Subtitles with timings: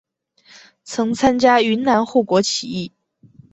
[0.83, 2.91] 曾参加云南护国起义。